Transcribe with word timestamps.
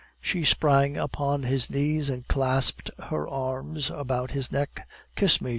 She 0.19 0.43
sprang 0.45 0.97
upon 0.97 1.43
his 1.43 1.69
knees 1.69 2.09
and 2.09 2.27
clasped 2.27 2.89
her 3.11 3.27
arms 3.29 3.91
about 3.91 4.31
his 4.31 4.51
neck. 4.51 4.87
"Kiss 5.15 5.39
me!" 5.39 5.49